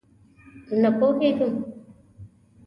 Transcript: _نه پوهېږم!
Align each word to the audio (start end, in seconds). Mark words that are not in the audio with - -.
_نه 0.81 0.89
پوهېږم! 0.97 1.53